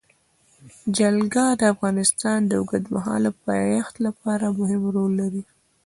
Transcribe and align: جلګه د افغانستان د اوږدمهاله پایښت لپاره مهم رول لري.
جلګه 0.97 1.45
د 1.59 1.61
افغانستان 1.73 2.39
د 2.45 2.51
اوږدمهاله 2.61 3.31
پایښت 3.45 3.95
لپاره 4.05 4.45
مهم 4.59 4.83
رول 4.95 5.11
لري. 5.21 5.43